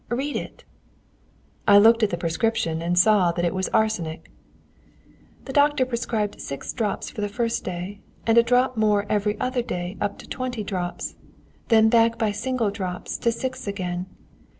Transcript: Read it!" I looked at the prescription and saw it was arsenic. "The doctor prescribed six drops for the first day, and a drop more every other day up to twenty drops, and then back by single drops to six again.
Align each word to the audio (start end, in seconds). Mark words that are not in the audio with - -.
Read 0.09 0.35
it!" 0.35 0.63
I 1.67 1.77
looked 1.77 2.01
at 2.01 2.09
the 2.09 2.17
prescription 2.17 2.81
and 2.81 2.97
saw 2.97 3.29
it 3.29 3.53
was 3.53 3.69
arsenic. 3.69 4.31
"The 5.45 5.53
doctor 5.53 5.85
prescribed 5.85 6.41
six 6.41 6.73
drops 6.73 7.11
for 7.11 7.21
the 7.21 7.29
first 7.29 7.63
day, 7.63 8.01
and 8.25 8.35
a 8.35 8.41
drop 8.41 8.75
more 8.75 9.05
every 9.11 9.39
other 9.39 9.61
day 9.61 9.97
up 10.01 10.17
to 10.17 10.27
twenty 10.27 10.63
drops, 10.63 11.11
and 11.11 11.21
then 11.69 11.89
back 11.89 12.17
by 12.17 12.31
single 12.31 12.71
drops 12.71 13.15
to 13.19 13.31
six 13.31 13.67
again. 13.67 14.07